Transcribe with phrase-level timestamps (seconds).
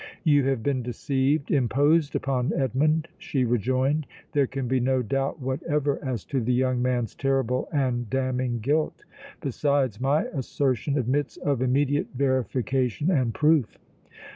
[0.23, 4.07] "You have been deceived, imposed upon, Edmond," she rejoined.
[4.31, 9.05] "There can be no doubt whatever as to the young man's terrible and damning guilt.
[9.41, 13.77] Besides, my assertion admits of immediate verification and proof.